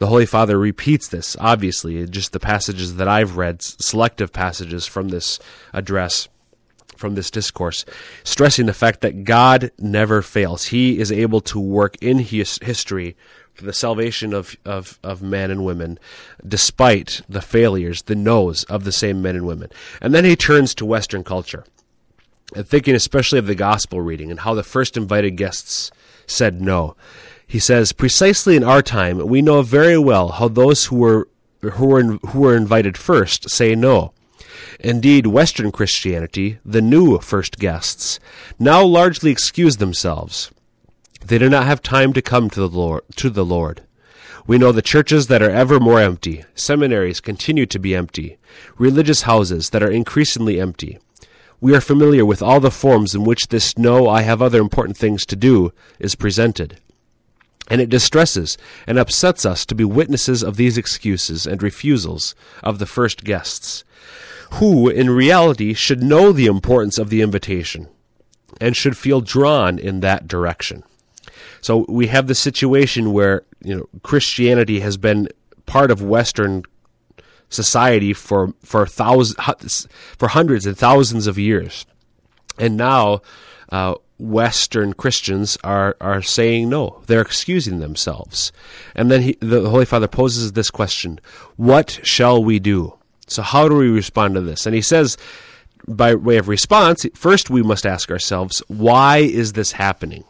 [0.00, 5.10] The Holy Father repeats this, obviously, just the passages that I've read, selective passages from
[5.10, 5.38] this
[5.74, 6.26] address,
[7.00, 7.84] from this discourse,
[8.22, 10.66] stressing the fact that God never fails.
[10.66, 13.16] He is able to work in his history
[13.54, 15.98] for the salvation of, of, of men and women,
[16.46, 19.70] despite the failures, the no's of the same men and women.
[20.00, 21.64] And then he turns to Western culture,
[22.54, 25.90] and thinking especially of the gospel reading and how the first invited guests
[26.26, 26.96] said no.
[27.46, 31.28] He says, precisely in our time, we know very well how those who were
[31.62, 34.12] who were who were invited first say no.
[34.78, 38.20] Indeed, Western Christianity, the new first guests,
[38.58, 40.50] now largely excuse themselves
[41.24, 43.02] they do not have time to come to the Lord.
[43.16, 43.82] To the Lord.
[44.46, 48.38] We know the churches that are ever more empty, seminaries continue to be empty,
[48.78, 50.98] religious houses that are increasingly empty.
[51.60, 54.96] We are familiar with all the forms in which this no, I have other important
[54.96, 56.80] things to do is presented.
[57.68, 62.78] And it distresses and upsets us to be witnesses of these excuses and refusals of
[62.78, 63.84] the first guests,
[64.54, 67.88] who, in reality, should know the importance of the invitation
[68.60, 70.82] and should feel drawn in that direction.
[71.60, 75.28] So we have the situation where you know Christianity has been
[75.66, 76.64] part of Western
[77.48, 79.86] society for for thousands
[80.16, 81.86] for hundreds and thousands of years,
[82.58, 83.20] and now
[83.70, 87.02] uh, Western Christians are are saying no.
[87.06, 88.52] They're excusing themselves,
[88.94, 91.20] and then he, the Holy Father poses this question:
[91.56, 92.99] What shall we do?
[93.30, 94.66] So how do we respond to this?
[94.66, 95.16] And he says.
[95.88, 100.24] By way of response, first we must ask ourselves, why is this happening?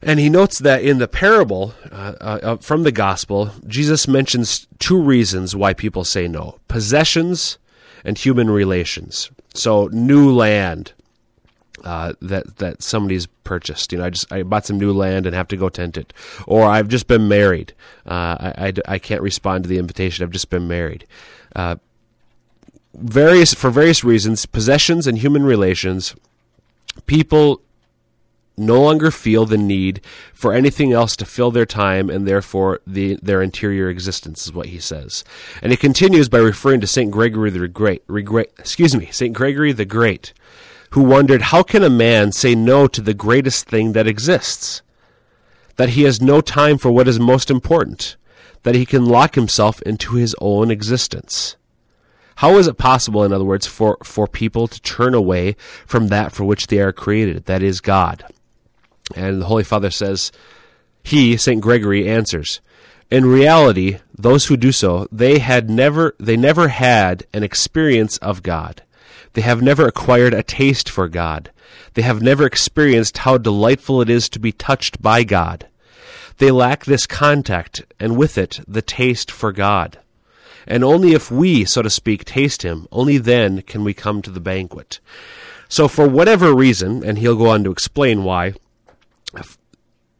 [0.00, 5.00] And he notes that in the parable uh, uh, from the gospel, Jesus mentions two
[5.00, 7.58] reasons why people say no possessions
[8.04, 9.30] and human relations.
[9.54, 10.92] So, new land.
[11.84, 13.92] Uh, that that somebody's purchased.
[13.92, 16.12] You know, I just I bought some new land and have to go tent it,
[16.44, 17.72] or I've just been married.
[18.04, 20.24] Uh, I, I, I, can't respond to the invitation.
[20.24, 21.06] I've just been married.
[21.54, 21.76] Uh,
[22.94, 26.14] various for various reasons, possessions and human relations.
[27.06, 27.62] People
[28.58, 30.00] no longer feel the need
[30.34, 34.66] for anything else to fill their time and therefore the, their interior existence is what
[34.66, 35.24] he says.
[35.62, 37.10] And he continues by referring to St.
[37.10, 39.32] Gregory the Great, regret, excuse me, St.
[39.32, 40.32] Gregory the Great,
[40.90, 44.82] who wondered how can a man say no to the greatest thing that exists?
[45.76, 48.16] That he has no time for what is most important,
[48.64, 51.56] that he can lock himself into his own existence.
[52.38, 56.30] How is it possible, in other words, for, for people to turn away from that
[56.30, 58.24] for which they are created, that is God?
[59.16, 60.30] And the Holy Father says,
[61.02, 61.60] He, St.
[61.60, 62.60] Gregory, answers,
[63.10, 68.44] In reality, those who do so, they had never they never had an experience of
[68.44, 68.84] God.
[69.32, 71.50] They have never acquired a taste for God.
[71.94, 75.66] They have never experienced how delightful it is to be touched by God.
[76.36, 79.98] They lack this contact, and with it, the taste for God.
[80.68, 84.30] And only if we, so to speak, taste Him, only then can we come to
[84.30, 85.00] the banquet.
[85.68, 88.54] So, for whatever reason, and he'll go on to explain why,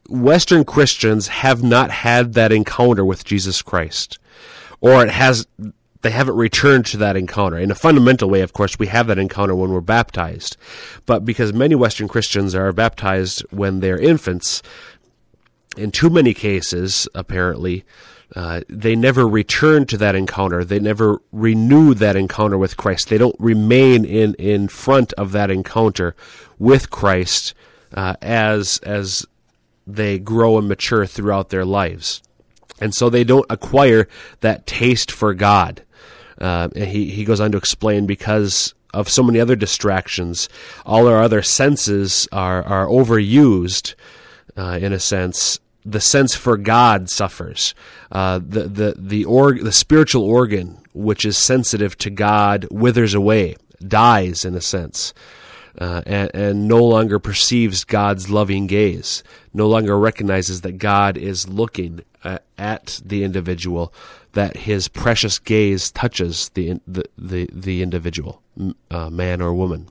[0.09, 4.19] Western Christians have not had that encounter with Jesus Christ,
[4.81, 5.47] or it has
[6.01, 7.57] they haven't returned to that encounter.
[7.57, 10.55] In a fundamental way, of course, we have that encounter when we're baptized.
[11.05, 14.61] But because many Western Christians are baptized when they're infants,
[15.77, 17.83] in too many cases, apparently,
[18.35, 20.63] uh, they never return to that encounter.
[20.63, 23.09] They never renew that encounter with Christ.
[23.09, 26.15] They don't remain in, in front of that encounter
[26.59, 27.53] with Christ
[27.93, 29.25] uh, as as
[29.87, 32.21] they grow and mature throughout their lives,
[32.79, 34.07] and so they don't acquire
[34.41, 35.83] that taste for God.
[36.39, 40.49] Uh, and he he goes on to explain because of so many other distractions,
[40.85, 43.95] all our other senses are are overused
[44.55, 47.73] uh, in a sense the sense for God suffers.
[48.11, 53.55] Uh, the the the org, the spiritual organ, which is sensitive to God, withers away,
[53.85, 55.13] dies in a sense,
[55.79, 59.23] uh, and, and no longer perceives God's loving gaze.
[59.53, 63.93] No longer recognizes that God is looking at, at the individual,
[64.33, 68.41] that His precious gaze touches the the the, the individual,
[68.91, 69.87] uh, man or woman.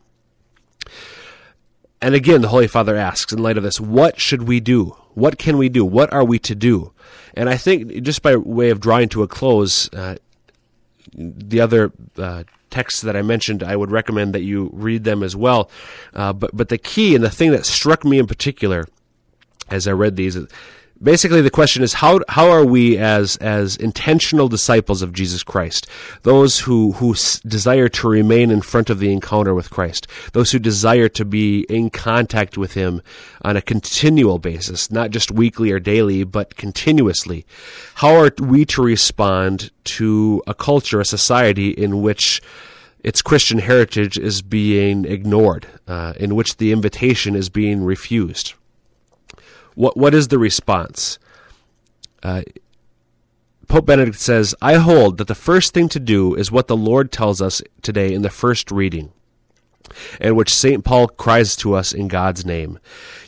[2.01, 4.97] And again, the Holy Father asks, in light of this, what should we do?
[5.19, 5.85] What can we do?
[5.85, 6.93] What are we to do?
[7.35, 10.16] And I think, just by way of drawing to a close, uh,
[11.12, 15.35] the other uh, texts that I mentioned, I would recommend that you read them as
[15.35, 15.71] well.
[16.14, 18.87] Uh, but but the key and the thing that struck me in particular
[19.71, 20.37] as I read these
[21.03, 25.86] basically the question is how how are we as as intentional disciples of Jesus Christ
[26.22, 27.14] those who who
[27.46, 31.61] desire to remain in front of the encounter with Christ those who desire to be
[31.68, 33.03] in contact with him
[33.42, 37.46] on a continual basis not just weekly or daily but continuously
[37.96, 42.42] how are we to respond to a culture a society in which
[43.05, 48.55] its Christian heritage is being ignored, uh, in which the invitation is being refused.
[49.79, 51.20] What what is the response?
[52.20, 52.43] Uh,
[53.68, 57.12] Pope Benedict says, I hold that the first thing to do is what the Lord
[57.12, 59.12] tells us today in the first reading,
[60.20, 60.85] and which St.
[60.85, 62.81] Paul cries to us in God's name.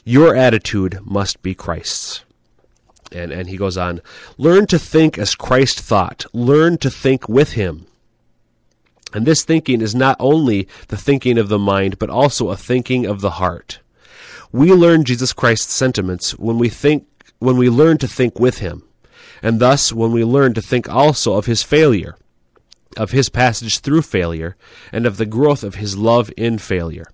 [0.05, 2.25] Your attitude must be Christ's.
[3.13, 4.01] And, and he goes on,
[4.37, 7.87] learn to think as Christ thought, learn to think with him.
[9.13, 13.07] And this thinking is not only the thinking of the mind, but also a thinking
[13.07, 13.80] of the heart.
[14.53, 17.07] We learn Jesus Christ's sentiments when we think
[17.39, 18.83] when we learn to think with him,
[19.43, 22.17] and thus when we learn to think also of his failure,
[22.97, 24.57] of his passage through failure,
[24.93, 27.07] and of the growth of his love in failure.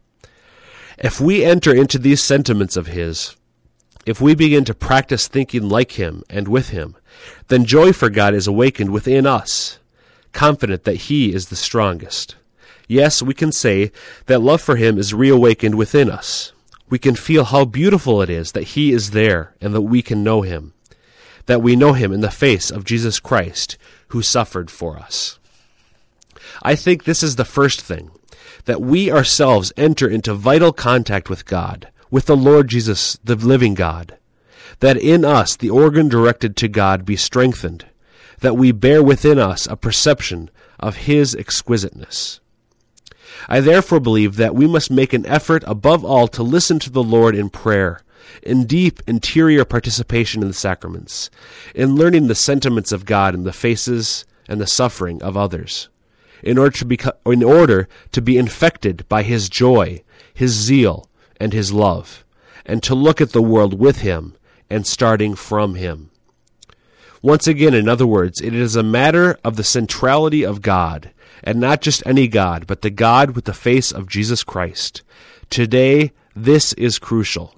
[0.98, 3.36] If we enter into these sentiments of his,
[4.06, 6.96] if we begin to practice thinking like him and with him,
[7.48, 9.78] then joy for God is awakened within us,
[10.32, 12.34] confident that he is the strongest.
[12.88, 13.92] Yes, we can say
[14.24, 16.52] that love for him is reawakened within us
[16.88, 20.22] we can feel how beautiful it is that He is there and that we can
[20.22, 20.72] know Him,
[21.46, 23.76] that we know Him in the face of Jesus Christ
[24.08, 25.38] who suffered for us.
[26.62, 28.10] I think this is the first thing
[28.66, 33.74] that we ourselves enter into vital contact with God, with the Lord Jesus, the living
[33.74, 34.18] God,
[34.80, 37.86] that in us the organ directed to God be strengthened,
[38.40, 42.40] that we bear within us a perception of His exquisiteness.
[43.48, 47.02] I therefore believe that we must make an effort above all to listen to the
[47.02, 48.00] Lord in prayer,
[48.42, 51.30] in deep interior participation in the sacraments,
[51.74, 55.88] in learning the sentiments of God in the faces and the suffering of others,
[56.42, 60.02] in order to be, in order to be infected by His joy,
[60.34, 62.24] His zeal, and His love,
[62.64, 64.34] and to look at the world with Him
[64.68, 66.10] and starting from Him.
[67.22, 71.12] Once again, in other words, it is a matter of the centrality of God
[71.42, 75.02] and not just any God, but the God with the face of Jesus Christ.
[75.50, 77.54] Today, this is crucial.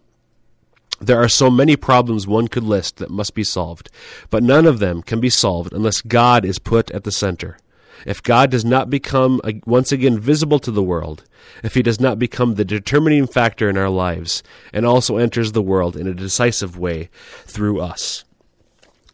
[1.01, 3.91] There are so many problems one could list that must be solved,
[4.31, 7.59] but none of them can be solved unless God is put at the center.
[8.07, 11.25] If God does not become once again visible to the world,
[11.63, 15.63] if he does not become the determining factor in our lives, and also enters the
[15.63, 17.11] world in a decisive way
[17.45, 18.25] through us.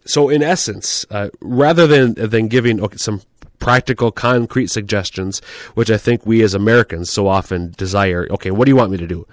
[0.06, 3.22] So, in essence, uh, rather than than giving some
[3.64, 5.40] practical, concrete suggestions,
[5.74, 8.28] which I think we as Americans so often desire.
[8.30, 9.26] Okay, what do you want me to do?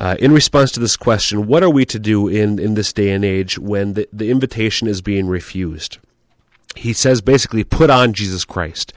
[0.00, 3.10] Uh, in response to this question, what are we to do in, in this day
[3.10, 5.98] and age when the, the invitation is being refused?
[6.76, 8.94] He says basically, put on Jesus Christ.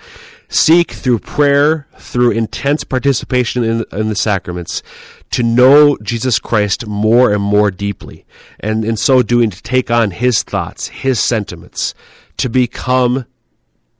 [0.51, 4.83] seek through prayer, through intense participation in, in the sacraments,
[5.31, 8.25] to know Jesus Christ more and more deeply,
[8.59, 11.95] and in so doing to take on his thoughts, his sentiments,
[12.37, 13.25] to become,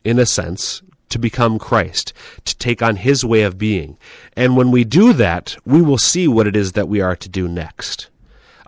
[0.03, 2.13] in a sense, to become Christ,
[2.45, 3.97] to take on his way of being.
[4.35, 7.29] And when we do that, we will see what it is that we are to
[7.29, 8.09] do next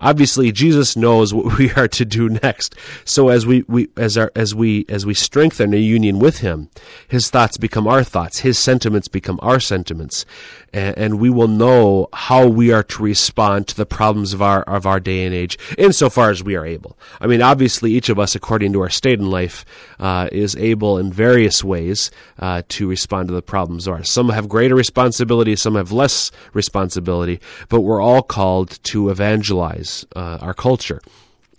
[0.04, 2.76] obviously Jesus knows what we are to do next.
[3.06, 6.70] So as we, we as our as we as we strengthen a union with him,
[7.08, 10.26] his thoughts become our thoughts, his sentiments become our sentiments,
[10.74, 14.62] and, and we will know how we are to respond to the problems of our
[14.64, 16.98] of our day and age, insofar as we are able.
[17.22, 19.66] I mean, obviously, each of us, according to our state in life,
[20.00, 24.12] uh, is able in various ways uh, to respond to the problems of ours.
[24.12, 27.40] Some have greater responsibility, some have less responsibility,
[27.70, 31.02] but we're all called to evangelize uh, our culture.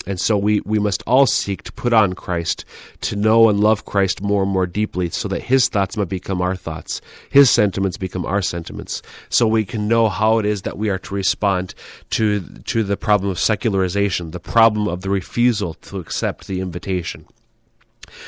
[0.06, 2.64] And so we, we must all seek to put on Christ,
[3.00, 6.42] to know and love Christ more and more deeply, so that his thoughts might become
[6.42, 10.76] our thoughts, his sentiments become our sentiments, so we can know how it is that
[10.76, 11.74] we are to respond
[12.10, 17.24] to, to the problem of secularization, the problem of the refusal to accept the invitation.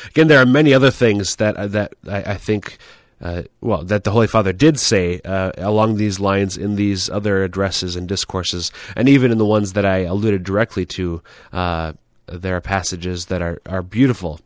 [0.07, 2.79] Again, there are many other things that, that I, I think
[3.21, 7.43] uh, well, that the Holy Father did say uh, along these lines in these other
[7.45, 11.95] addresses and discourses, and even in the ones that I alluded directly to, uh,
[12.27, 14.41] there are passages that are, are beautiful.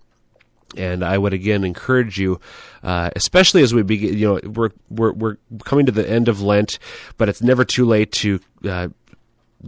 [0.77, 2.41] And I would again encourage you,
[2.85, 4.17] uh, especially as we begin.
[4.17, 6.79] You know, we're we're we're coming to the end of Lent,
[7.19, 8.89] but it's never too late to uh,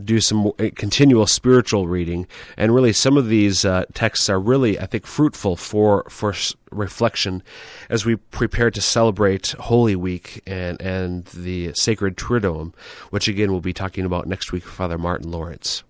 [0.04, 2.26] do some uh, continual spiritual reading,
[2.56, 6.34] and really some of these uh, texts are really, I think, fruitful for for
[6.70, 7.42] reflection
[7.90, 12.74] as we prepare to celebrate Holy Week and and the Sacred Triduum,
[13.10, 15.84] which again we'll be talking about next week Father Martin Lawrence.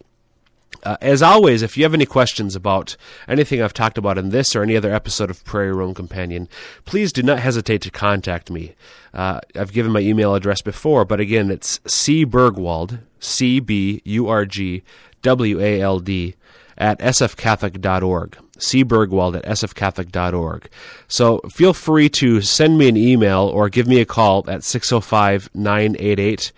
[0.83, 2.97] Uh, as always, if you have any questions about
[3.29, 6.49] anything I've talked about in this or any other episode of Prairie Rome Companion,
[6.85, 8.75] please do not hesitate to contact me.
[9.15, 14.45] Uh, I've given my email address before, but again, it's cburgwald, C B U R
[14.45, 14.83] G
[15.23, 16.35] W A L D,
[16.77, 18.39] at sfcatholic.org.
[18.59, 20.69] cburgwald at sfcatholic.org.
[21.07, 25.51] So feel free to send me an email or give me a call at 605
[25.55, 26.51] 988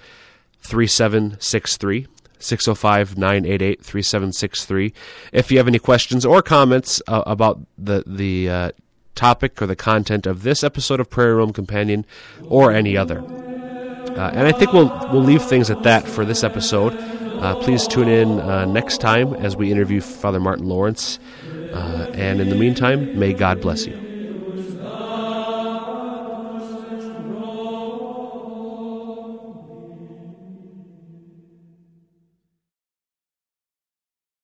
[0.62, 2.06] 3763.
[2.38, 4.92] 605 988 3763.
[5.32, 8.70] If you have any questions or comments uh, about the, the uh,
[9.14, 12.04] topic or the content of this episode of Prairie Rome Companion
[12.46, 13.20] or any other.
[13.20, 16.94] Uh, and I think we'll, we'll leave things at that for this episode.
[17.42, 21.18] Uh, please tune in uh, next time as we interview Father Martin Lawrence.
[21.72, 24.13] Uh, and in the meantime, may God bless you.